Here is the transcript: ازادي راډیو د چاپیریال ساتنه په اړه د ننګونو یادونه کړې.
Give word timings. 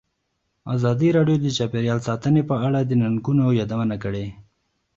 ازادي 0.75 1.09
راډیو 1.17 1.37
د 1.41 1.47
چاپیریال 1.57 1.99
ساتنه 2.07 2.41
په 2.49 2.55
اړه 2.67 2.79
د 2.83 2.91
ننګونو 3.01 3.45
یادونه 3.59 3.95
کړې. 4.03 4.25